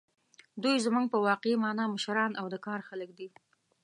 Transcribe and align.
دوی 0.63 0.75
زموږ 0.85 1.05
په 1.13 1.17
واقعي 1.27 1.55
مانا 1.63 1.85
مشران 1.95 2.31
او 2.39 2.45
د 2.53 2.55
کار 2.65 2.79
خلک 2.89 3.09
دي. 3.17 3.27